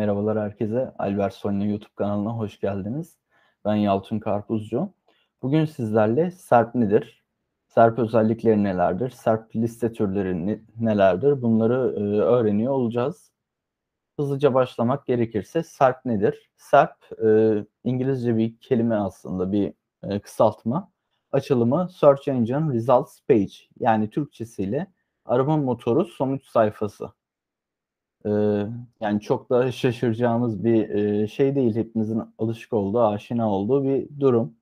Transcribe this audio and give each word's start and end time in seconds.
Merhabalar 0.00 0.38
herkese. 0.38 0.94
Albert 0.98 1.34
Soyna 1.34 1.64
YouTube 1.64 1.94
kanalına 1.96 2.30
hoş 2.30 2.60
geldiniz. 2.60 3.18
Ben 3.64 3.74
Yalçın 3.74 4.18
Karpuzcu. 4.18 4.92
Bugün 5.42 5.64
sizlerle 5.64 6.30
SERP 6.30 6.74
nedir? 6.74 7.24
SERP 7.66 7.98
özellikleri 7.98 8.64
nelerdir? 8.64 9.10
SERP 9.10 9.56
liste 9.56 9.92
türleri 9.92 10.46
ne, 10.46 10.60
nelerdir? 10.80 11.42
Bunları 11.42 11.94
e, 11.96 12.00
öğreniyor 12.20 12.72
olacağız. 12.72 13.32
Hızlıca 14.18 14.54
başlamak 14.54 15.06
gerekirse 15.06 15.62
SERP 15.62 16.04
nedir? 16.04 16.50
SERP 16.56 17.22
e, 17.24 17.64
İngilizce 17.84 18.36
bir 18.36 18.56
kelime 18.60 18.94
aslında 18.94 19.52
bir 19.52 19.72
e, 20.02 20.20
kısaltma. 20.20 20.90
Açılımı 21.32 21.88
Search 21.92 22.28
Engine 22.28 22.74
Results 22.74 23.20
Page 23.28 23.54
yani 23.80 24.10
Türkçesiyle 24.10 24.86
arama 25.24 25.56
motoru 25.56 26.04
sonuç 26.04 26.46
sayfası. 26.46 27.19
Yani 29.00 29.20
çok 29.20 29.50
da 29.50 29.72
şaşıracağımız 29.72 30.64
bir 30.64 31.28
şey 31.28 31.54
değil. 31.54 31.76
Hepimizin 31.76 32.22
alışık 32.38 32.72
olduğu, 32.72 33.02
aşina 33.02 33.52
olduğu 33.52 33.84
bir 33.84 34.20
durum. 34.20 34.54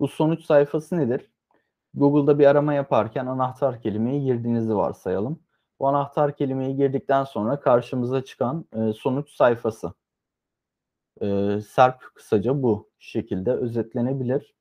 Bu 0.00 0.08
sonuç 0.08 0.44
sayfası 0.44 0.96
nedir? 0.96 1.30
Google'da 1.94 2.38
bir 2.38 2.46
arama 2.46 2.74
yaparken 2.74 3.26
anahtar 3.26 3.82
kelimeyi 3.82 4.24
girdiğinizi 4.24 4.76
varsayalım. 4.76 5.40
Bu 5.80 5.88
anahtar 5.88 6.36
kelimeyi 6.36 6.76
girdikten 6.76 7.24
sonra 7.24 7.60
karşımıza 7.60 8.24
çıkan 8.24 8.64
sonuç 8.96 9.30
sayfası. 9.30 9.92
SERP 11.62 12.00
kısaca 12.14 12.62
bu 12.62 12.90
şekilde 12.98 13.52
özetlenebilir. 13.52 14.54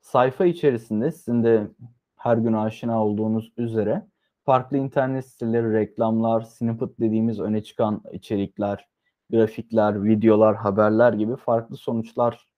Sayfa 0.00 0.44
içerisinde 0.44 1.12
sizin 1.12 1.44
de 1.44 1.68
her 2.16 2.36
gün 2.36 2.52
aşina 2.52 3.04
olduğunuz 3.04 3.52
üzere 3.56 4.06
farklı 4.46 4.76
internet 4.76 5.26
siteleri, 5.26 5.72
reklamlar, 5.72 6.40
snippet 6.40 7.00
dediğimiz 7.00 7.40
öne 7.40 7.62
çıkan 7.62 8.02
içerikler, 8.12 8.88
grafikler, 9.30 10.04
videolar, 10.04 10.56
haberler 10.56 11.12
gibi 11.12 11.36
farklı 11.36 11.76
sonuçlar 11.76 12.48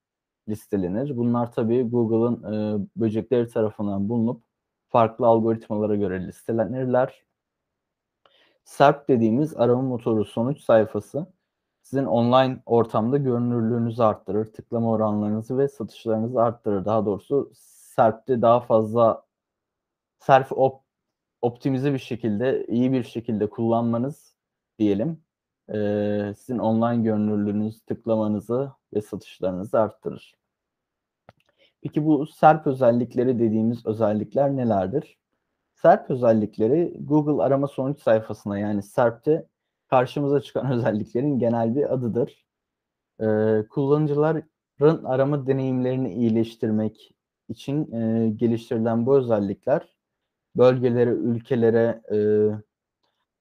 listelenir. 0.48 1.16
Bunlar 1.16 1.52
tabii 1.52 1.82
Google'ın 1.82 2.52
e, 2.52 2.86
böcekleri 2.96 3.48
tarafından 3.48 4.08
bulunup 4.08 4.44
farklı 4.88 5.26
algoritmalara 5.26 5.96
göre 5.96 6.26
listelenirler. 6.26 7.24
SERP 8.64 9.08
dediğimiz 9.08 9.56
arama 9.56 9.82
motoru 9.82 10.24
sonuç 10.24 10.60
sayfası 10.60 11.26
sizin 11.82 12.04
online 12.04 12.62
ortamda 12.66 13.16
görünürlüğünüzü 13.16 14.02
arttırır, 14.02 14.44
tıklama 14.52 14.90
oranlarınızı 14.90 15.58
ve 15.58 15.68
satışlarınızı 15.68 16.42
arttırır. 16.42 16.84
Daha 16.84 17.06
doğrusu 17.06 17.50
SERP'te 17.54 18.42
daha 18.42 18.60
fazla 18.60 19.24
SERP 20.18 20.58
op 20.58 20.87
optimize 21.42 21.92
bir 21.92 21.98
şekilde, 21.98 22.66
iyi 22.66 22.92
bir 22.92 23.02
şekilde 23.02 23.50
kullanmanız 23.50 24.36
diyelim 24.78 25.22
e, 25.74 26.34
sizin 26.36 26.58
online 26.58 27.02
görünürlüğünüzü, 27.02 27.80
tıklamanızı 27.86 28.72
ve 28.94 29.00
satışlarınızı 29.00 29.80
arttırır. 29.80 30.34
Peki 31.82 32.04
bu 32.06 32.26
SERP 32.26 32.66
özellikleri 32.66 33.38
dediğimiz 33.38 33.86
özellikler 33.86 34.56
nelerdir? 34.56 35.18
SERP 35.74 36.10
özellikleri 36.10 36.96
Google 37.00 37.42
arama 37.42 37.66
sonuç 37.66 38.02
sayfasına 38.02 38.58
yani 38.58 38.82
SERP'te 38.82 39.46
karşımıza 39.90 40.40
çıkan 40.40 40.70
özelliklerin 40.72 41.38
genel 41.38 41.76
bir 41.76 41.92
adıdır. 41.94 42.46
Ee, 43.20 43.64
kullanıcıların 43.70 45.04
arama 45.04 45.46
deneyimlerini 45.46 46.14
iyileştirmek 46.14 47.14
için 47.48 47.92
e, 47.92 48.30
geliştirilen 48.30 49.06
bu 49.06 49.16
özellikler 49.16 49.97
bölgelere, 50.58 51.10
ülkelere 51.10 52.02
e, 52.12 52.18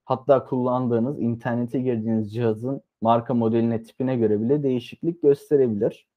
hatta 0.05 0.45
kullandığınız 0.45 1.19
internete 1.19 1.79
girdiğiniz 1.79 2.33
cihazın 2.33 2.81
marka 3.01 3.33
modeline, 3.33 3.83
tipine 3.83 4.17
göre 4.17 4.41
bile 4.41 4.63
değişiklik 4.63 5.21
gösterebilir. 5.21 6.07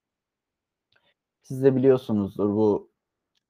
Siz 1.42 1.64
de 1.64 1.76
biliyorsunuzdur 1.76 2.50
bu 2.50 2.90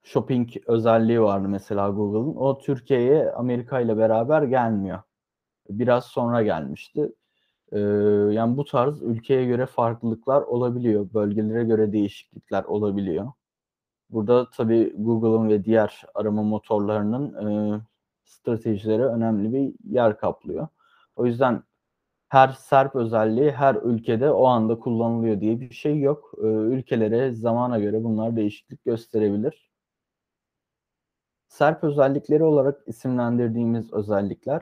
shopping 0.03 0.49
özelliği 0.67 1.21
vardı 1.21 1.47
mesela 1.49 1.89
Google'ın. 1.89 2.35
O 2.35 2.57
Türkiye'ye 2.57 3.31
Amerika 3.31 3.79
ile 3.81 3.97
beraber 3.97 4.43
gelmiyor. 4.43 4.99
Biraz 5.69 6.05
sonra 6.05 6.43
gelmişti. 6.43 7.13
Ee, 7.71 7.79
yani 8.31 8.57
bu 8.57 8.65
tarz 8.65 9.01
ülkeye 9.01 9.45
göre 9.45 9.65
farklılıklar 9.65 10.41
olabiliyor. 10.41 11.13
Bölgelere 11.13 11.63
göre 11.63 11.93
değişiklikler 11.93 12.63
olabiliyor. 12.63 13.31
Burada 14.11 14.49
tabii 14.49 14.93
Google'ın 14.97 15.49
ve 15.49 15.65
diğer 15.65 16.03
arama 16.15 16.43
motorlarının 16.43 17.33
e, 17.75 17.81
stratejileri 18.25 19.05
önemli 19.05 19.53
bir 19.53 19.73
yer 19.93 20.17
kaplıyor. 20.17 20.67
O 21.15 21.25
yüzden 21.25 21.63
her 22.29 22.47
SERP 22.49 22.95
özelliği 22.95 23.51
her 23.51 23.75
ülkede 23.75 24.31
o 24.31 24.45
anda 24.45 24.79
kullanılıyor 24.79 25.41
diye 25.41 25.59
bir 25.59 25.73
şey 25.73 25.99
yok. 25.99 26.33
E, 26.37 26.45
ülkelere 26.47 27.31
zamana 27.31 27.79
göre 27.79 28.03
bunlar 28.03 28.35
değişiklik 28.35 28.85
gösterebilir. 28.85 29.71
SERP 31.47 31.83
özellikleri 31.83 32.43
olarak 32.43 32.81
isimlendirdiğimiz 32.87 33.93
özellikler 33.93 34.61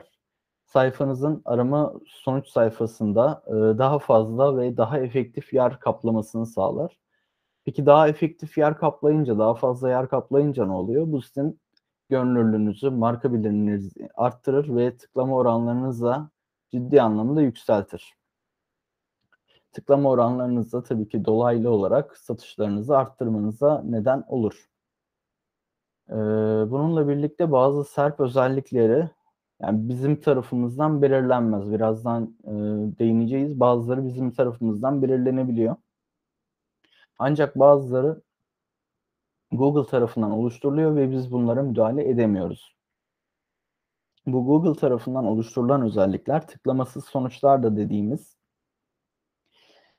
sayfanızın 0.64 1.42
arama 1.44 1.94
sonuç 2.06 2.48
sayfasında 2.48 3.42
e, 3.46 3.52
daha 3.52 3.98
fazla 3.98 4.56
ve 4.56 4.76
daha 4.76 4.98
efektif 4.98 5.52
yer 5.52 5.80
kaplamasını 5.80 6.46
sağlar. 6.46 6.98
Peki 7.64 7.86
daha 7.86 8.08
efektif 8.08 8.58
yer 8.58 8.78
kaplayınca, 8.78 9.38
daha 9.38 9.54
fazla 9.54 9.88
yer 9.88 10.08
kaplayınca 10.08 10.66
ne 10.66 10.72
oluyor? 10.72 11.12
Bu 11.12 11.22
sizin 11.22 11.60
görünürlüğünüzü, 12.08 12.90
marka 12.90 13.32
bilinirliğinizi 13.32 14.08
arttırır 14.14 14.76
ve 14.76 14.96
tıklama 14.96 15.36
oranlarınızı 15.36 16.04
da 16.04 16.30
ciddi 16.70 17.02
anlamda 17.02 17.42
yükseltir. 17.42 18.14
Tıklama 19.72 20.10
oranlarınız 20.10 20.72
da 20.72 20.82
tabii 20.82 21.08
ki 21.08 21.24
dolaylı 21.24 21.70
olarak 21.70 22.16
satışlarınızı 22.16 22.98
arttırmanıza 22.98 23.82
neden 23.84 24.24
olur. 24.28 24.70
Ee, 26.10 26.14
bununla 26.70 27.08
birlikte 27.08 27.52
bazı 27.52 27.84
SERP 27.84 28.20
özellikleri 28.20 29.10
yani 29.62 29.88
bizim 29.88 30.20
tarafımızdan 30.20 31.02
belirlenmez. 31.02 31.72
Birazdan 31.72 32.36
e, 32.44 32.50
değineceğiz. 32.98 33.60
Bazıları 33.60 34.04
bizim 34.04 34.30
tarafımızdan 34.30 35.02
belirlenebiliyor. 35.02 35.76
Ancak 37.22 37.58
bazıları 37.58 38.22
Google 39.52 39.90
tarafından 39.90 40.30
oluşturuluyor 40.30 40.96
ve 40.96 41.10
biz 41.10 41.32
bunlara 41.32 41.62
müdahale 41.62 42.08
edemiyoruz. 42.08 42.76
Bu 44.26 44.46
Google 44.46 44.80
tarafından 44.80 45.24
oluşturulan 45.24 45.82
özellikler 45.82 46.46
tıklamasız 46.46 47.04
sonuçlar 47.04 47.62
da 47.62 47.76
dediğimiz 47.76 48.36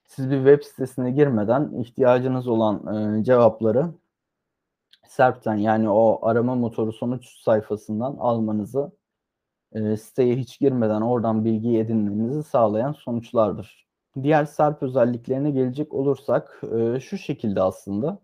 siz 0.08 0.32
bir 0.32 0.38
web 0.38 0.64
sitesine 0.64 1.12
girmeden 1.12 1.74
ihtiyacınız 1.74 2.48
olan 2.48 2.96
e, 3.20 3.24
cevapları 3.24 3.94
SERP'ten 5.08 5.56
yani 5.56 5.90
o 5.90 6.28
arama 6.28 6.56
motoru 6.56 6.94
sonuç 6.94 7.42
sayfasından 7.44 8.16
almanızı 8.20 8.92
e, 9.74 9.98
siteye 9.98 10.36
hiç 10.36 10.60
girmeden 10.60 11.02
oradan 11.02 11.46
bilgi 11.46 11.80
edinmenizi 11.80 12.44
sağlayan 12.44 12.94
sonuçlardır. 12.94 13.91
Diğer 14.24 14.46
SERP 14.46 14.84
özelliklerine 14.84 15.52
gelecek 15.52 15.94
olursak 15.94 16.62
e, 16.78 17.00
şu 17.00 17.18
şekilde 17.18 17.62
aslında. 17.62 18.20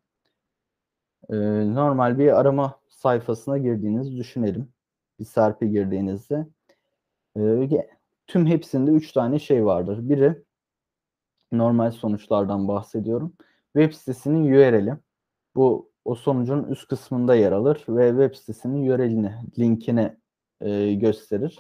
E, 1.30 1.36
normal 1.76 2.20
bir 2.20 2.40
arama 2.40 2.80
sayfasına 2.90 3.58
girdiğinizi 3.58 4.18
düşünelim. 4.18 4.74
Bir 5.20 5.26
SERP'e 5.26 5.68
girdiğinizde. 5.68 6.48
E, 7.38 7.70
tüm 8.28 8.46
hepsinde 8.48 8.92
3 8.92 9.12
tane 9.12 9.40
şey 9.40 9.66
vardır. 9.66 10.10
Biri 10.10 10.44
normal 11.52 11.92
sonuçlardan 11.92 12.68
bahsediyorum. 12.68 13.34
Web 13.74 13.94
sitesinin 13.94 14.52
URL'i. 14.54 14.98
Bu 15.56 15.92
o 16.06 16.16
sonucun 16.16 16.64
üst 16.64 16.88
kısmında 16.88 17.36
yer 17.36 17.52
alır 17.52 17.86
ve 17.90 18.10
web 18.10 18.36
sitesinin 18.36 18.90
URL'ini, 18.90 19.36
linkini 19.60 20.18
e, 20.62 20.94
gösterir. 20.94 21.60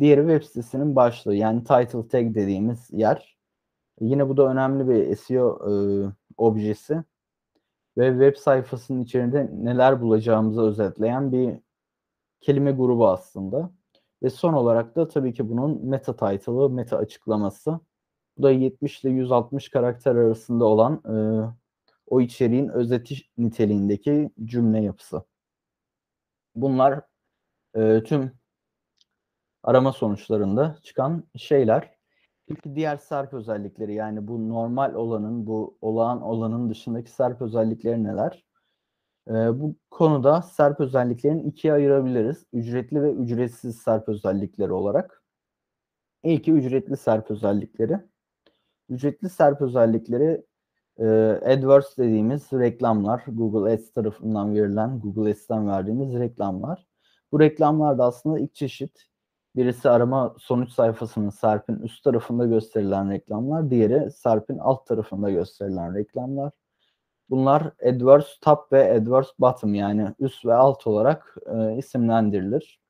Diğeri 0.00 0.20
web 0.20 0.42
sitesinin 0.42 0.96
başlığı 0.96 1.34
yani 1.34 1.60
title 1.60 2.08
tag 2.08 2.34
dediğimiz 2.34 2.90
yer. 2.92 3.36
Yine 4.00 4.28
bu 4.28 4.36
da 4.36 4.48
önemli 4.48 4.88
bir 4.88 5.16
SEO 5.16 5.70
e, 5.70 5.72
objesi 6.36 7.04
ve 7.98 8.10
web 8.10 8.36
sayfasının 8.36 9.00
içerisinde 9.02 9.50
neler 9.52 10.00
bulacağımızı 10.00 10.62
özetleyen 10.62 11.32
bir 11.32 11.58
kelime 12.40 12.72
grubu 12.72 13.08
aslında. 13.08 13.70
Ve 14.22 14.30
son 14.30 14.52
olarak 14.52 14.96
da 14.96 15.08
tabii 15.08 15.34
ki 15.34 15.50
bunun 15.50 15.86
meta 15.86 16.16
title'ı, 16.16 16.70
meta 16.70 16.96
açıklaması. 16.96 17.80
Bu 18.38 18.42
da 18.42 18.50
70 18.50 19.04
ile 19.04 19.10
160 19.10 19.68
karakter 19.68 20.16
arasında 20.16 20.64
olan 20.64 20.94
e, 20.94 21.16
o 22.06 22.20
içeriğin 22.20 22.68
özeti 22.68 23.16
niteliğindeki 23.38 24.30
cümle 24.44 24.80
yapısı. 24.80 25.24
Bunlar 26.54 27.00
e, 27.76 28.02
tüm 28.02 28.32
arama 29.62 29.92
sonuçlarında 29.92 30.78
çıkan 30.82 31.24
şeyler. 31.36 31.93
Peki 32.46 32.74
diğer 32.74 32.96
SERP 32.96 33.34
özellikleri 33.34 33.94
yani 33.94 34.28
bu 34.28 34.48
normal 34.48 34.94
olanın, 34.94 35.46
bu 35.46 35.78
olağan 35.80 36.22
olanın 36.22 36.70
dışındaki 36.70 37.10
SERP 37.10 37.42
özellikleri 37.42 38.04
neler? 38.04 38.44
Ee, 39.28 39.32
bu 39.60 39.76
konuda 39.90 40.42
SERP 40.42 40.80
özelliklerini 40.80 41.42
ikiye 41.42 41.72
ayırabiliriz. 41.72 42.46
Ücretli 42.52 43.02
ve 43.02 43.12
ücretsiz 43.12 43.76
SERP 43.78 44.08
özellikleri 44.08 44.72
olarak. 44.72 45.22
İlki 46.24 46.52
ücretli 46.52 46.96
SERP 46.96 47.30
özellikleri. 47.30 48.00
Ücretli 48.88 49.28
SERP 49.28 49.62
özellikleri 49.62 50.44
e, 50.98 51.04
AdWords 51.44 51.98
dediğimiz 51.98 52.52
reklamlar, 52.52 53.24
Google 53.26 53.72
Ads 53.72 53.92
tarafından 53.92 54.54
verilen, 54.54 55.00
Google 55.00 55.30
Ads'ten 55.30 55.68
verdiğimiz 55.68 56.14
reklamlar. 56.14 56.86
Bu 57.32 57.40
reklamlar 57.40 57.98
da 57.98 58.04
aslında 58.04 58.38
ilk 58.38 58.54
çeşit. 58.54 59.13
Birisi 59.56 59.90
arama 59.90 60.34
sonuç 60.38 60.72
sayfasının 60.72 61.30
SERP'in 61.30 61.76
üst 61.76 62.04
tarafında 62.04 62.46
gösterilen 62.46 63.10
reklamlar, 63.10 63.70
diğeri 63.70 64.10
SERP'in 64.10 64.58
alt 64.58 64.86
tarafında 64.86 65.30
gösterilen 65.30 65.94
reklamlar. 65.94 66.52
Bunlar 67.30 67.62
AdWords 67.62 68.38
Top 68.40 68.72
ve 68.72 68.92
AdWords 68.92 69.28
Bottom 69.38 69.74
yani 69.74 70.14
üst 70.18 70.44
ve 70.44 70.54
alt 70.54 70.86
olarak 70.86 71.36
e, 71.46 71.76
isimlendirilir. 71.76 72.80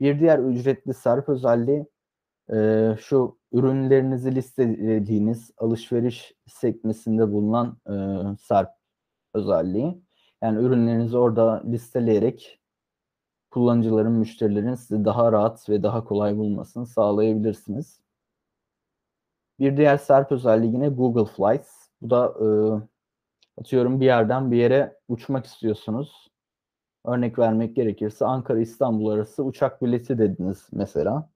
Bir 0.00 0.20
diğer 0.20 0.38
ücretli 0.38 0.94
SERP 0.94 1.28
özelliği 1.28 1.86
e, 2.52 2.88
şu 3.00 3.38
ürünlerinizi 3.52 4.34
listelediğiniz 4.34 5.50
alışveriş 5.58 6.34
sekmesinde 6.46 7.32
bulunan 7.32 7.78
e, 7.86 7.94
SERP 8.36 8.68
özelliği. 9.34 10.02
Yani 10.42 10.62
ürünlerinizi 10.64 11.18
orada 11.18 11.62
listeleyerek 11.66 12.60
kullanıcıların, 13.58 14.12
müşterilerin 14.12 14.74
sizi 14.74 15.04
daha 15.04 15.32
rahat 15.32 15.68
ve 15.68 15.82
daha 15.82 16.04
kolay 16.04 16.36
bulmasını 16.36 16.86
sağlayabilirsiniz. 16.86 18.00
Bir 19.60 19.76
diğer 19.76 19.96
SERP 19.96 20.32
özelliği 20.32 20.72
yine 20.72 20.88
Google 20.88 21.32
Flights. 21.32 21.88
Bu 22.02 22.10
da 22.10 22.34
e, 22.40 22.46
atıyorum 23.60 24.00
bir 24.00 24.04
yerden 24.04 24.50
bir 24.50 24.56
yere 24.56 24.96
uçmak 25.08 25.46
istiyorsunuz. 25.46 26.28
Örnek 27.04 27.38
vermek 27.38 27.76
gerekirse 27.76 28.24
Ankara 28.26 28.60
İstanbul 28.60 29.08
arası 29.08 29.44
uçak 29.44 29.82
bileti 29.82 30.18
dediniz 30.18 30.68
mesela. 30.72 31.30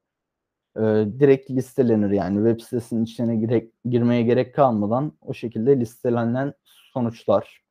E, 0.76 0.80
direkt 1.20 1.50
listelenir 1.50 2.10
yani 2.10 2.36
web 2.48 2.64
sitesinin 2.64 3.04
içine 3.04 3.36
gire, 3.36 3.70
girmeye 3.84 4.22
gerek 4.22 4.54
kalmadan 4.54 5.12
o 5.20 5.34
şekilde 5.34 5.80
listelenen 5.80 6.54
sonuçlar 6.64 7.62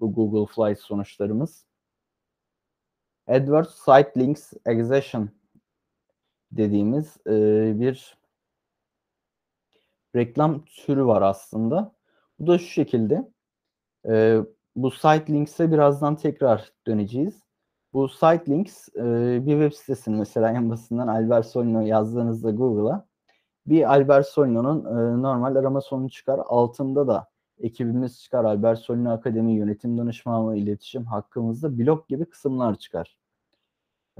bu 0.00 0.14
Google 0.14 0.54
Flights 0.54 0.82
sonuçlarımız. 0.82 1.67
AdWords 3.28 3.74
Site 3.74 4.12
Links 4.16 4.52
Accession 4.66 5.28
dediğimiz 6.52 7.16
e, 7.26 7.32
bir 7.80 8.18
reklam 10.16 10.64
türü 10.64 11.04
var 11.04 11.22
aslında. 11.22 11.92
Bu 12.38 12.46
da 12.46 12.58
şu 12.58 12.66
şekilde. 12.66 13.32
E, 14.08 14.38
bu 14.76 14.90
site 14.90 15.32
links'e 15.32 15.72
birazdan 15.72 16.16
tekrar 16.16 16.72
döneceğiz. 16.86 17.42
Bu 17.92 18.08
site 18.08 18.46
links 18.48 18.88
e, 18.96 19.02
bir 19.46 19.52
web 19.52 19.72
sitesini 19.72 20.16
mesela 20.16 20.50
en 20.50 20.70
basitinden 20.70 21.06
Albert 21.06 21.46
Solino 21.46 21.80
yazdığınızda 21.80 22.50
Google'a 22.50 23.08
bir 23.66 23.90
Albert 23.90 24.26
Solino'nun 24.26 24.84
e, 24.84 25.22
normal 25.22 25.56
arama 25.56 25.80
sonu 25.80 26.10
çıkar. 26.10 26.40
Altında 26.46 27.08
da 27.08 27.28
ekibimiz 27.60 28.22
çıkar. 28.22 28.44
Albert 28.44 28.78
Solino 28.78 29.10
Akademi 29.10 29.52
Yönetim 29.52 29.98
Danışmanlığı 29.98 30.56
İletişim 30.56 31.04
hakkımızda 31.04 31.78
blog 31.78 32.08
gibi 32.08 32.24
kısımlar 32.24 32.74
çıkar. 32.78 33.17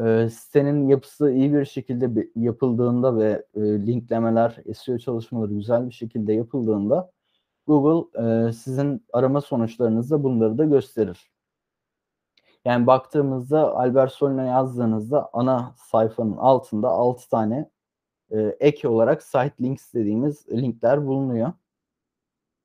E, 0.05 0.29
sitenin 0.31 0.89
yapısı 0.89 1.31
iyi 1.31 1.55
bir 1.55 1.65
şekilde 1.65 2.29
yapıldığında 2.37 3.17
ve 3.17 3.47
e, 3.55 3.61
linklemeler, 3.61 4.57
SEO 4.75 4.99
çalışmaları 4.99 5.55
güzel 5.55 5.87
bir 5.87 5.95
şekilde 5.95 6.33
yapıldığında 6.33 7.11
Google 7.67 8.23
e, 8.49 8.53
sizin 8.53 9.07
arama 9.13 9.41
sonuçlarınızda 9.41 10.23
bunları 10.25 10.59
da 10.59 10.65
gösterir. 10.65 11.31
Yani 12.65 12.87
baktığımızda 12.87 13.77
Albert 13.77 14.13
Solina 14.13 14.45
yazdığınızda 14.45 15.31
ana 15.33 15.75
sayfanın 15.77 16.37
altında 16.37 16.89
6 16.89 17.29
tane 17.29 17.71
e, 18.31 18.57
ek 18.61 18.89
olarak 18.89 19.23
site 19.23 19.55
links 19.61 19.95
dediğimiz 19.95 20.49
linkler 20.49 21.07
bulunuyor. 21.07 21.53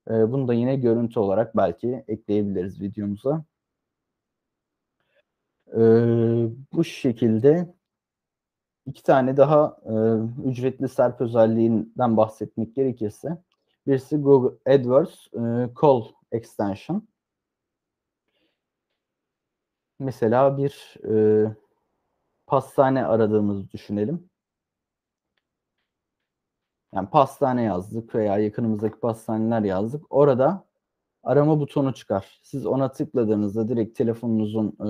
E, 0.09 0.31
bunu 0.31 0.47
da 0.47 0.53
yine 0.53 0.75
görüntü 0.75 1.19
olarak 1.19 1.57
belki 1.57 2.03
ekleyebiliriz 2.07 2.81
videomuza. 2.81 3.45
E, 5.73 5.79
bu 6.73 6.83
şekilde 6.83 7.75
iki 8.85 9.03
tane 9.03 9.37
daha 9.37 9.77
e, 9.85 9.93
ücretli 10.49 10.89
SERP 10.89 11.21
özelliğinden 11.21 12.17
bahsetmek 12.17 12.75
gerekirse 12.75 13.37
Birisi 13.87 14.17
Google 14.17 14.73
AdWords 14.73 15.27
e, 15.33 15.73
Call 15.81 16.03
Extension. 16.31 17.07
Mesela 19.99 20.57
bir 20.57 20.95
e, 21.09 21.55
pastane 22.47 23.05
aradığımızı 23.05 23.71
düşünelim. 23.71 24.29
Yani 26.93 27.09
pastane 27.09 27.63
yazdık 27.63 28.15
veya 28.15 28.37
yakınımızdaki 28.37 28.99
pastaneler 28.99 29.61
yazdık. 29.61 30.05
Orada 30.09 30.65
arama 31.23 31.59
butonu 31.59 31.93
çıkar. 31.93 32.39
Siz 32.43 32.65
ona 32.65 32.91
tıkladığınızda 32.91 33.69
direkt 33.69 33.97
telefonunuzun 33.97 34.67
e, 34.67 34.89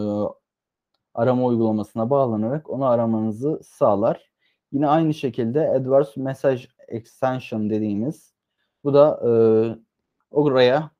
arama 1.13 1.45
uygulamasına 1.45 2.09
bağlanarak 2.09 2.69
onu 2.69 2.85
aramanızı 2.85 3.61
sağlar. 3.63 4.31
Yine 4.71 4.87
aynı 4.87 5.13
şekilde 5.13 5.69
AdWords 5.69 6.17
Message 6.17 6.63
Extension 6.87 7.69
dediğimiz 7.69 8.33
bu 8.83 8.93
da 8.93 9.19
e, 9.25 9.31
oraya 10.31 10.91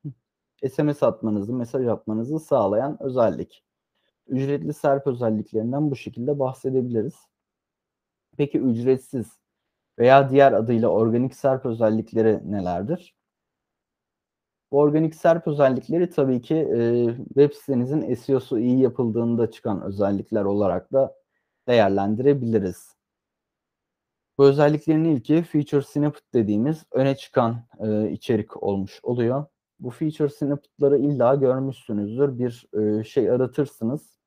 SMS 0.70 1.02
atmanızı, 1.02 1.52
mesaj 1.52 1.86
atmanızı 1.86 2.38
sağlayan 2.38 3.02
özellik. 3.02 3.64
Ücretli 4.28 4.72
SERP 4.74 5.06
özelliklerinden 5.06 5.90
bu 5.90 5.96
şekilde 5.96 6.38
bahsedebiliriz. 6.38 7.14
Peki 8.36 8.58
ücretsiz 8.58 9.26
veya 9.98 10.30
diğer 10.30 10.52
adıyla 10.52 10.88
organik 10.88 11.34
SERP 11.34 11.66
özellikleri 11.66 12.40
nelerdir? 12.52 13.14
Bu 14.74 14.80
organik 14.80 15.14
SERP 15.14 15.46
özellikleri 15.46 16.10
tabii 16.10 16.42
ki 16.42 16.54
e, 16.54 17.06
web 17.16 17.52
sitenizin 17.52 18.14
SEO'su 18.14 18.58
iyi 18.58 18.80
yapıldığında 18.80 19.50
çıkan 19.50 19.82
özellikler 19.82 20.44
olarak 20.44 20.92
da 20.92 21.14
değerlendirebiliriz. 21.68 22.96
Bu 24.38 24.44
özelliklerin 24.44 25.04
ilki 25.04 25.42
Feature 25.42 25.82
Snippet 25.82 26.34
dediğimiz 26.34 26.84
öne 26.92 27.16
çıkan 27.16 27.56
e, 27.78 28.10
içerik 28.10 28.62
olmuş 28.62 29.00
oluyor. 29.02 29.44
Bu 29.80 29.90
Feature 29.90 30.28
Snippet'ları 30.28 30.98
illa 30.98 31.34
görmüşsünüzdür. 31.34 32.38
Bir 32.38 32.66
e, 32.80 33.04
şey 33.04 33.30
aratırsınız. 33.30 34.18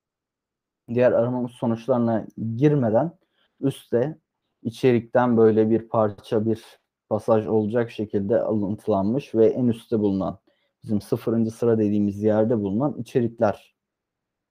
Diğer 0.94 1.12
arama 1.12 1.48
sonuçlarına 1.48 2.28
girmeden 2.56 3.12
üstte 3.60 4.18
içerikten 4.64 5.38
böyle 5.38 5.70
bir 5.70 5.88
parça, 5.88 6.46
bir 6.46 6.80
pasaj 7.10 7.48
olacak 7.48 7.92
şekilde 7.92 8.42
alıntılanmış 8.42 9.36
ve 9.36 9.48
en 9.48 9.68
üstte 9.68 10.00
bulunan 10.00 10.40
bizim 10.84 11.02
sıfırıncı 11.02 11.52
sıra 11.52 11.78
dediğimiz 11.78 12.24
yerde 12.24 12.60
bulunan 12.60 12.96
içerikler 13.00 13.76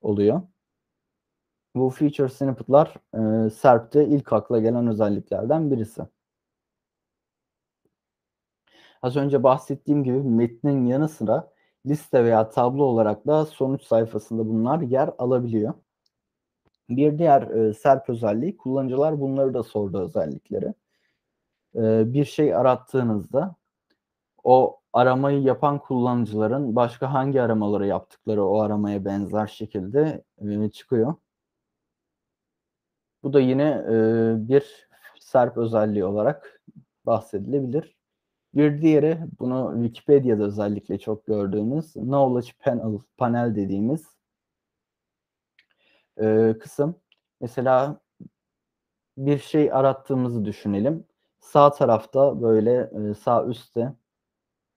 oluyor. 0.00 0.42
Bu 1.76 1.90
feature 1.90 2.28
snippet'lar 2.28 2.94
e, 3.46 3.50
SERP'te 3.50 4.06
ilk 4.06 4.32
akla 4.32 4.60
gelen 4.60 4.86
özelliklerden 4.86 5.70
birisi. 5.70 6.02
Az 9.02 9.16
önce 9.16 9.42
bahsettiğim 9.42 10.04
gibi 10.04 10.18
metnin 10.18 10.86
yanı 10.86 11.08
sıra 11.08 11.52
liste 11.86 12.24
veya 12.24 12.50
tablo 12.50 12.84
olarak 12.84 13.26
da 13.26 13.46
sonuç 13.46 13.82
sayfasında 13.82 14.48
bunlar 14.48 14.80
yer 14.80 15.10
alabiliyor. 15.18 15.74
Bir 16.88 17.18
diğer 17.18 17.42
e, 17.42 17.74
SERP 17.74 18.10
özelliği 18.10 18.56
kullanıcılar 18.56 19.20
bunları 19.20 19.54
da 19.54 19.62
sordu 19.62 20.04
özellikleri. 20.04 20.74
E, 21.76 22.12
bir 22.12 22.24
şey 22.24 22.54
arattığınızda 22.54 23.56
o 24.44 24.80
aramayı 24.92 25.42
yapan 25.42 25.78
kullanıcıların 25.78 26.76
başka 26.76 27.12
hangi 27.12 27.42
aramaları 27.42 27.86
yaptıkları 27.86 28.44
o 28.44 28.60
aramaya 28.60 29.04
benzer 29.04 29.46
şekilde 29.46 30.24
e, 30.38 30.70
çıkıyor. 30.70 31.14
Bu 33.22 33.32
da 33.32 33.40
yine 33.40 33.84
e, 33.90 33.94
bir 34.48 34.88
SERP 35.20 35.56
özelliği 35.56 36.04
olarak 36.04 36.62
bahsedilebilir. 37.06 37.96
Bir 38.54 38.82
diğeri 38.82 39.18
bunu 39.40 39.72
Wikipedia'da 39.84 40.42
özellikle 40.44 40.98
çok 40.98 41.26
gördüğümüz 41.26 41.92
Knowledge 41.92 42.52
Panel, 42.58 42.98
panel 43.16 43.56
dediğimiz 43.56 44.16
e, 46.20 46.54
kısım. 46.60 46.96
Mesela 47.40 48.00
bir 49.16 49.38
şey 49.38 49.72
arattığımızı 49.72 50.44
düşünelim. 50.44 51.04
Sağ 51.46 51.72
tarafta 51.72 52.42
böyle 52.42 52.90
e, 53.10 53.14
sağ 53.14 53.46
üstte 53.46 53.92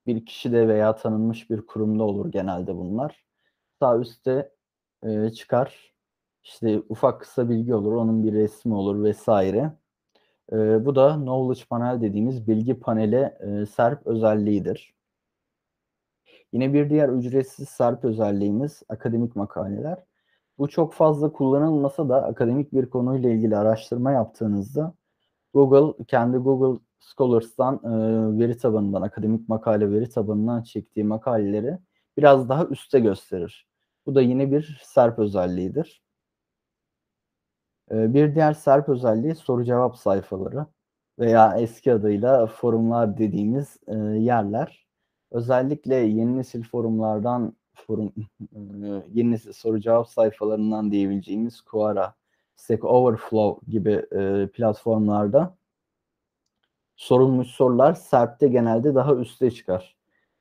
bir 0.07 0.25
kişide 0.25 0.67
veya 0.67 0.95
tanınmış 0.95 1.49
bir 1.49 1.61
kurumda 1.61 2.03
olur 2.03 2.31
genelde 2.31 2.75
bunlar. 2.75 3.25
Sağ 3.79 3.99
üstte 3.99 4.51
e, 5.03 5.29
çıkar 5.29 5.93
işte 6.43 6.81
ufak 6.89 7.21
kısa 7.21 7.49
bilgi 7.49 7.75
olur, 7.75 7.93
onun 7.93 8.23
bir 8.23 8.33
resmi 8.33 8.73
olur 8.75 9.03
vesaire. 9.03 9.73
E, 10.53 10.85
bu 10.85 10.95
da 10.95 11.15
Knowledge 11.15 11.65
Panel 11.69 12.01
dediğimiz 12.01 12.47
bilgi 12.47 12.79
paneli 12.79 13.35
e, 13.39 13.65
SERP 13.65 14.07
özelliğidir. 14.07 14.93
Yine 16.53 16.73
bir 16.73 16.89
diğer 16.89 17.09
ücretsiz 17.09 17.69
SERP 17.69 18.05
özelliğimiz 18.05 18.83
akademik 18.89 19.35
makaleler. 19.35 20.05
Bu 20.57 20.69
çok 20.69 20.93
fazla 20.93 21.31
kullanılmasa 21.31 22.09
da 22.09 22.25
akademik 22.25 22.73
bir 22.73 22.89
konuyla 22.89 23.29
ilgili 23.29 23.57
araştırma 23.57 24.11
yaptığınızda 24.11 24.98
Google 25.53 26.03
kendi 26.05 26.37
Google 26.37 26.79
Scholars'tan 26.99 27.75
e, 27.83 27.89
veri 28.39 28.57
tabanından, 28.57 29.01
akademik 29.01 29.49
makale 29.49 29.91
veri 29.91 30.09
tabanından 30.09 30.63
çektiği 30.63 31.03
makaleleri 31.03 31.77
biraz 32.17 32.49
daha 32.49 32.65
üste 32.65 32.99
gösterir. 32.99 33.67
Bu 34.05 34.15
da 34.15 34.21
yine 34.21 34.51
bir 34.51 34.81
SERP 34.83 35.19
özelliğidir. 35.19 36.01
E, 37.91 38.13
bir 38.13 38.35
diğer 38.35 38.53
SERP 38.53 38.89
özelliği 38.89 39.35
soru 39.35 39.63
cevap 39.63 39.97
sayfaları 39.97 40.65
veya 41.19 41.57
eski 41.57 41.93
adıyla 41.93 42.47
forumlar 42.47 43.17
dediğimiz 43.17 43.77
e, 43.87 43.95
yerler. 43.97 44.87
Özellikle 45.31 45.95
yeni 45.95 46.37
nesil 46.37 46.63
forumlardan 46.63 47.55
forum 47.73 48.13
e, 48.55 49.03
yeni 49.13 49.31
nesil 49.31 49.53
soru 49.53 49.79
cevap 49.79 50.07
sayfalarından 50.07 50.91
diyebileceğimiz 50.91 51.61
Quora, 51.61 52.13
Stack 52.59 52.83
Overflow 52.83 53.71
gibi 53.71 54.05
e, 54.11 54.47
platformlarda 54.47 55.57
sorulmuş 56.95 57.47
sorular 57.47 57.93
SERP'te 57.93 58.47
genelde 58.47 58.95
daha 58.95 59.15
üste 59.15 59.51
çıkar. 59.51 59.97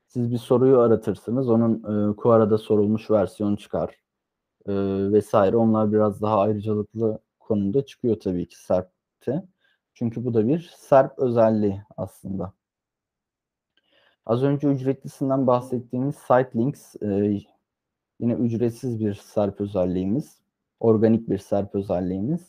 Siz 0.07 0.31
bir 0.31 0.37
soruyu 0.37 0.79
aratırsınız, 0.79 1.49
onun 1.49 1.75
e, 2.11 2.15
Quora'da 2.15 2.57
sorulmuş 2.57 3.11
versiyonu 3.11 3.57
çıkar 3.57 3.89
e, 4.65 4.73
vesaire. 5.11 5.57
Onlar 5.57 5.91
biraz 5.91 6.21
daha 6.21 6.39
ayrıcalıklı 6.39 7.19
konumda 7.39 7.85
çıkıyor 7.85 8.19
tabii 8.19 8.47
ki 8.47 8.63
SERP'te. 8.63 9.43
Çünkü 9.93 10.25
bu 10.25 10.33
da 10.33 10.47
bir 10.47 10.73
SERP 10.77 11.19
özelliği 11.19 11.81
aslında. 11.97 12.53
Az 14.25 14.43
önce 14.43 14.67
ücretlisinden 14.67 15.47
bahsettiğimiz 15.47 16.15
Sitelinks 16.15 16.95
e, 17.01 17.39
yine 18.19 18.33
ücretsiz 18.33 18.99
bir 18.99 19.13
SERP 19.13 19.61
özelliğimiz. 19.61 20.38
Organik 20.79 21.29
bir 21.29 21.37
SERP 21.37 21.75
özelliğimiz. 21.75 22.41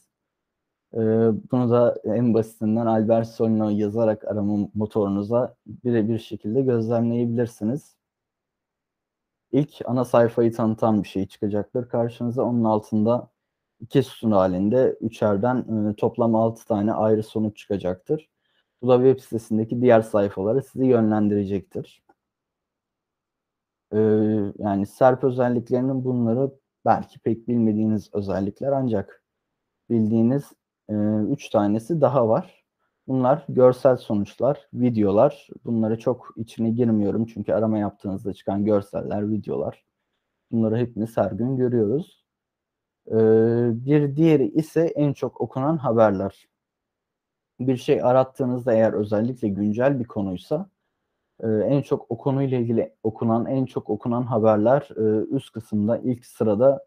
E, 0.95 0.99
bunu 1.53 1.71
da 1.71 1.97
en 2.05 2.35
basitinden 2.35 2.87
Albert 2.87 3.29
Solino 3.29 3.71
yazarak 3.71 4.25
arama 4.25 4.69
motorunuza 4.75 5.57
birebir 5.67 6.19
şekilde 6.19 6.63
gözlemleyebilirsiniz. 6.63 7.97
İlk 9.53 9.79
ana 9.85 10.05
sayfayı 10.05 10.53
tanıtan 10.53 11.03
bir 11.03 11.09
şey 11.09 11.27
çıkacaktır 11.27 11.89
karşınıza. 11.89 12.43
Onun 12.43 12.65
altında 12.65 13.31
iki 13.81 14.03
sütun 14.03 14.31
halinde 14.31 14.97
üçerden 15.01 15.89
e, 15.91 15.95
toplam 15.97 16.35
altı 16.35 16.67
tane 16.67 16.93
ayrı 16.93 17.23
sonuç 17.23 17.57
çıkacaktır. 17.57 18.31
Bu 18.83 18.89
da 18.89 18.97
web 18.97 19.21
sitesindeki 19.21 19.83
diğer 19.83 20.03
sayfaları 20.03 20.63
sizi 20.63 20.87
yönlendirecektir. 20.87 22.03
Ee, 23.93 23.99
yani 24.59 24.87
SERP 24.87 25.25
özelliklerinin 25.25 26.05
bunları 26.05 26.51
belki 26.85 27.19
pek 27.19 27.49
bilmediğiniz 27.49 28.11
özellikler 28.15 28.73
ancak 28.73 29.25
bildiğiniz 29.91 30.45
e, 30.89 30.95
üç 31.31 31.49
tanesi 31.49 32.01
daha 32.01 32.29
var. 32.29 32.65
Bunlar 33.09 33.45
görsel 33.49 33.97
sonuçlar, 33.97 34.69
videolar. 34.75 35.49
Bunları 35.65 35.99
çok 35.99 36.35
içine 36.37 36.71
girmiyorum 36.71 37.27
çünkü 37.27 37.53
arama 37.53 37.79
yaptığınızda 37.79 38.33
çıkan 38.35 38.65
görseller, 38.65 39.31
videolar. 39.31 39.85
Bunları 40.53 40.77
hepimiz 40.77 41.17
her 41.17 41.33
gün 41.33 41.57
görüyoruz. 41.57 42.25
Ee, 43.09 43.15
bir 43.87 44.17
diğeri 44.17 44.49
ise 44.49 44.81
en 44.81 45.13
çok 45.13 45.41
okunan 45.41 45.77
haberler 45.77 46.49
bir 47.61 47.77
şey 47.77 48.03
arattığınızda 48.03 48.73
eğer 48.75 48.93
özellikle 48.93 49.49
güncel 49.49 49.99
bir 50.01 50.05
konuysa 50.05 50.71
e, 51.42 51.49
en 51.49 51.82
çok 51.82 52.11
o 52.11 52.18
konuyla 52.18 52.59
ilgili 52.59 52.94
okunan, 53.02 53.47
en 53.47 53.64
çok 53.64 53.90
okunan 53.90 54.23
haberler 54.23 54.88
e, 54.97 55.26
üst 55.37 55.52
kısımda 55.52 55.99
ilk 55.99 56.26
sırada 56.26 56.87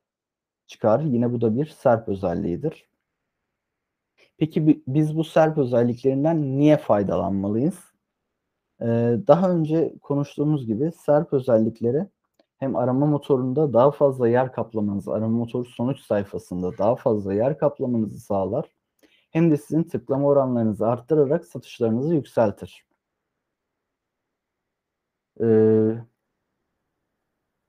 çıkar. 0.68 1.00
Yine 1.00 1.34
bu 1.34 1.42
da 1.42 1.56
bir 1.58 1.66
SERP 1.66 2.10
özelliğidir. 2.10 2.90
Peki 4.38 4.84
biz 4.88 5.18
bu 5.18 5.24
SERP 5.24 5.58
özelliklerinden 5.58 6.58
niye 6.58 6.78
faydalanmalıyız? 6.78 7.80
E, 8.82 8.86
daha 9.28 9.52
önce 9.52 9.94
konuştuğumuz 10.02 10.68
gibi 10.68 10.92
SERP 10.92 11.34
özellikleri 11.34 12.08
hem 12.60 12.76
arama 12.76 13.06
motorunda 13.06 13.74
daha 13.74 13.92
fazla 13.92 14.30
yer 14.30 14.52
kaplamanızı, 14.52 15.14
arama 15.14 15.38
motoru 15.38 15.66
sonuç 15.66 16.00
sayfasında 16.00 16.78
daha 16.78 16.96
fazla 16.96 17.34
yer 17.34 17.58
kaplamanızı 17.58 18.20
sağlar 18.20 18.66
hem 19.32 19.52
de 19.52 19.58
sizin 19.58 19.84
tıklama 19.84 20.28
oranlarınızı 20.28 20.88
arttırarak 20.88 21.46
satışlarınızı 21.46 22.16
yükseltir. 22.16 22.86
Ee, 25.42 25.46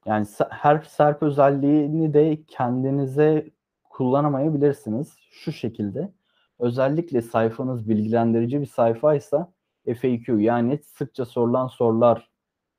yani 0.07 0.27
her 0.51 0.83
SERP 0.83 1.23
özelliğini 1.23 2.15
de 2.15 2.45
kendinize 2.49 3.51
kullanamayabilirsiniz. 3.91 5.17
Şu 5.31 5.53
şekilde. 5.53 6.13
Özellikle 6.59 7.23
sayfanız 7.23 7.89
bilgilendirici 7.89 8.61
bir 8.61 8.67
sayfaysa 8.67 9.53
FAQ 9.87 10.41
yani 10.41 10.79
sıkça 10.79 11.25
sorulan 11.25 11.67
sorular 11.67 12.31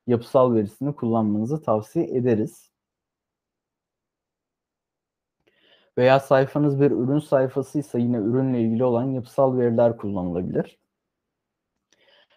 yapısal 0.08 0.54
verisini 0.56 0.96
kullanmanızı 0.96 1.62
tavsiye 1.62 2.06
ederiz. 2.06 2.72
Veya 5.98 6.20
sayfanız 6.20 6.82
bir 6.82 6.92
ürün 6.92 7.20
sayfasıysa 7.20 7.98
yine 8.00 8.18
ürünle 8.18 8.62
ilgili 8.62 8.84
olan 8.84 9.04
yapısal 9.04 9.58
veriler 9.58 9.98
kullanılabilir. 9.98 10.78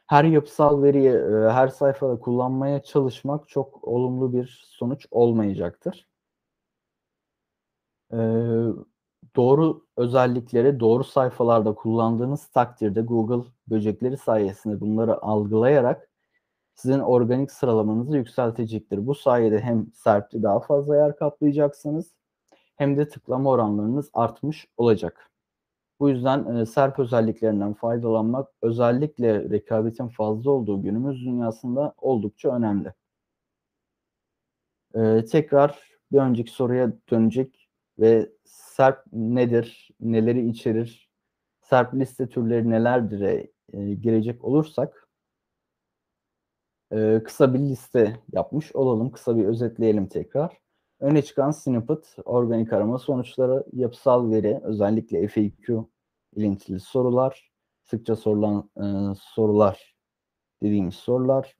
Her 0.08 0.24
yapısal 0.24 0.82
veriyi 0.82 1.08
e, 1.08 1.50
her 1.50 1.68
sayfada 1.68 2.20
kullanmaya 2.20 2.82
çalışmak 2.82 3.48
çok 3.48 3.84
olumlu 3.88 4.32
bir 4.32 4.66
sonuç 4.68 5.06
olmayacaktır. 5.10 6.06
E, 8.12 8.18
doğru 9.36 9.86
özellikleri 9.96 10.80
doğru 10.80 11.04
sayfalarda 11.04 11.74
kullandığınız 11.74 12.46
takdirde 12.46 13.00
Google 13.00 13.50
böcekleri 13.66 14.16
sayesinde 14.16 14.80
bunları 14.80 15.22
algılayarak 15.22 16.08
sizin 16.74 17.00
organik 17.00 17.50
sıralamanızı 17.52 18.16
yükseltecektir. 18.16 19.06
Bu 19.06 19.14
sayede 19.14 19.60
hem 19.60 19.86
SERP'te 19.94 20.42
daha 20.42 20.60
fazla 20.60 20.96
yer 20.96 21.16
kaplayacaksınız 21.16 22.14
hem 22.76 22.96
de 22.96 23.08
tıklama 23.08 23.50
oranlarınız 23.50 24.10
artmış 24.14 24.66
olacak. 24.76 25.30
Bu 26.00 26.10
yüzden 26.10 26.56
e, 26.56 26.66
SERP 26.66 26.98
özelliklerinden 26.98 27.74
faydalanmak 27.74 28.48
özellikle 28.62 29.50
rekabetin 29.50 30.08
fazla 30.08 30.50
olduğu 30.50 30.82
günümüz 30.82 31.24
dünyasında 31.24 31.94
oldukça 31.98 32.56
önemli. 32.56 32.92
E, 34.94 35.24
tekrar 35.24 35.82
bir 36.12 36.18
önceki 36.18 36.50
soruya 36.50 36.92
dönecek 37.10 37.68
ve 37.98 38.32
SERP 38.44 38.98
nedir, 39.12 39.90
neleri 40.00 40.48
içerir, 40.48 41.10
SERP 41.62 41.94
liste 41.94 42.28
türleri 42.28 42.70
nelerdir 42.70 43.20
e, 43.72 43.94
girecek 43.94 44.44
olursak 44.44 45.08
e, 46.92 47.22
kısa 47.24 47.54
bir 47.54 47.58
liste 47.58 48.20
yapmış 48.32 48.76
olalım. 48.76 49.10
Kısa 49.10 49.36
bir 49.36 49.44
özetleyelim 49.44 50.08
tekrar. 50.08 50.67
Öne 51.00 51.22
çıkan 51.22 51.50
snippet, 51.50 52.16
organik 52.24 52.72
arama 52.72 52.98
sonuçları, 52.98 53.64
yapısal 53.72 54.30
veri, 54.30 54.60
özellikle 54.62 55.28
FAQ 55.28 55.88
ilintili 56.36 56.80
sorular, 56.80 57.50
sıkça 57.84 58.16
sorulan 58.16 58.70
e, 58.76 59.14
sorular 59.20 59.94
dediğimiz 60.62 60.94
sorular, 60.94 61.56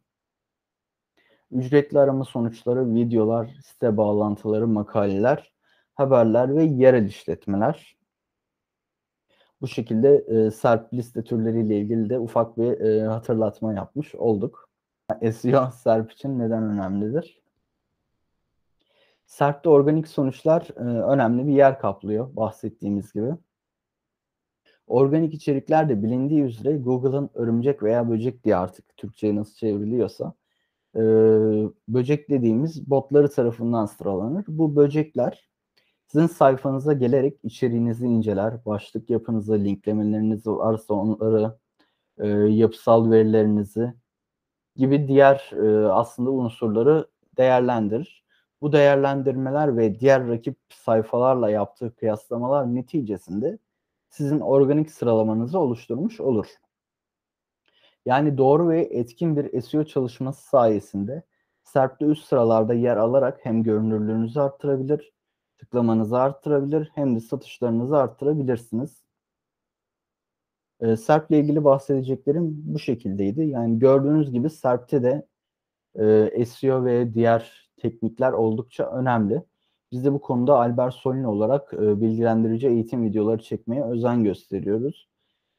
ücretli 1.51 1.99
arama 1.99 2.25
sonuçları, 2.25 2.95
videolar, 2.95 3.57
site 3.65 3.97
bağlantıları, 3.97 4.69
makaleler, 4.69 5.53
haberler 5.95 6.57
ve 6.57 6.65
yerel 6.65 7.07
işletmeler. 7.07 7.99
Bu 9.61 9.69
şekilde 9.69 10.17
e, 10.17 10.51
SERP 10.51 10.95
liste 10.95 11.25
türleriyle 11.25 11.81
ilgili 11.81 12.11
de 12.11 12.19
ufak 12.19 12.59
bir 12.59 12.81
e, 12.81 13.07
hatırlatma 13.07 13.73
yapmış 13.73 14.15
olduk. 14.15 14.71
SEO 15.33 15.71
SERP 15.71 16.13
için 16.13 16.39
neden 16.39 16.63
önemlidir? 16.63 17.48
Sertte 19.29 19.69
organik 19.69 20.09
sonuçlar 20.09 20.69
e, 20.77 20.81
önemli 20.83 21.47
bir 21.47 21.53
yer 21.53 21.79
kaplıyor 21.79 22.37
bahsettiğimiz 22.37 23.13
gibi. 23.13 23.35
Organik 24.87 25.35
içerikler 25.35 25.89
de 25.89 26.03
bilindiği 26.03 26.43
üzere 26.43 26.77
Google'ın 26.77 27.31
örümcek 27.35 27.83
veya 27.83 28.11
böcek 28.11 28.45
diye 28.45 28.57
artık 28.57 28.97
Türkçe'ye 28.97 29.37
nasıl 29.37 29.55
çevriliyorsa 29.55 30.35
e, 30.97 31.01
böcek 31.89 32.31
dediğimiz 32.31 32.91
botları 32.91 33.31
tarafından 33.31 33.87
sıralanır. 33.87 34.45
Bu 34.49 34.77
böcekler 34.77 35.49
sizin 36.07 36.27
sayfanıza 36.27 36.93
gelerek 36.93 37.39
içeriğinizi 37.43 38.07
inceler, 38.07 38.65
başlık 38.67 39.11
yapınızı, 39.11 39.55
linklemeleriniz 39.55 40.47
varsa 40.47 40.95
onları, 40.95 41.59
e, 42.19 42.29
yapısal 42.29 43.11
verilerinizi 43.11 43.95
gibi 44.77 45.09
diğer 45.09 45.51
e, 45.53 45.89
aslında 45.89 46.31
unsurları 46.31 47.07
değerlendirir. 47.39 48.28
Bu 48.63 48.73
değerlendirmeler 48.73 49.77
ve 49.77 50.01
diğer 50.01 50.29
rakip 50.29 50.57
sayfalarla 50.71 51.51
yaptığı 51.51 51.95
kıyaslamalar 51.95 52.75
neticesinde 52.75 53.59
sizin 54.09 54.41
organik 54.41 54.91
sıralamanızı 54.91 55.59
oluşturmuş 55.59 56.21
olur. 56.21 56.47
Yani 58.07 58.39
doğru 58.39 58.69
ve 58.69 58.81
etkin 58.83 59.37
bir 59.37 59.61
SEO 59.61 59.85
çalışması 59.85 60.49
sayesinde 60.49 61.23
SERP'te 61.65 62.05
üst 62.05 62.25
sıralarda 62.25 62.75
yer 62.75 62.97
alarak 62.97 63.41
hem 63.43 63.63
görünürlüğünüzü 63.63 64.41
arttırabilir, 64.41 65.13
tıklamanızı 65.59 66.19
arttırabilir 66.19 66.91
hem 66.95 67.17
de 67.17 67.21
satışlarınızı 67.21 67.97
arttırabilirsiniz. 67.97 69.03
E, 70.81 70.97
SERP 70.97 71.31
ile 71.31 71.41
ilgili 71.41 71.65
bahsedeceklerim 71.65 72.63
bu 72.65 72.79
şekildeydi. 72.79 73.43
Yani 73.43 73.79
gördüğünüz 73.79 74.31
gibi 74.33 74.51
SERP'te 74.51 75.03
de 75.03 75.27
e, 76.37 76.45
SEO 76.47 76.85
ve 76.85 77.15
diğer 77.15 77.68
teknikler 77.79 78.33
oldukça 78.33 78.91
önemli. 78.91 79.43
Biz 79.93 80.05
de 80.05 80.13
bu 80.13 80.21
konuda 80.21 80.59
Albert 80.59 80.95
Solin 80.95 81.25
olarak 81.25 81.75
e, 81.75 82.01
bilgilendirici 82.01 82.69
eğitim 82.69 83.05
videoları 83.05 83.43
çekmeye 83.43 83.85
özen 83.85 84.25
gösteriyoruz. 84.25 85.09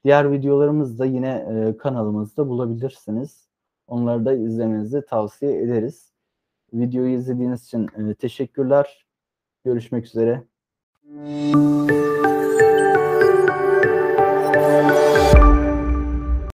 Diğer 0.04 0.32
videolarımızı 0.32 1.00
da 1.00 1.06
yine 1.06 1.30
e, 1.30 1.78
kanalımızda 1.78 2.50
bulabilirsiniz. 2.50 3.50
Onları 3.88 4.26
da 4.26 4.34
izlemenizi 4.34 5.06
tavsiye 5.06 5.62
ederiz. 5.62 6.14
Videoyu 6.74 7.10
izlediğiniz 7.10 7.66
için 7.66 7.88
e, 7.98 8.14
teşekkürler. 8.14 9.06
Görüşmek 9.66 10.06
üzere. 10.06 10.44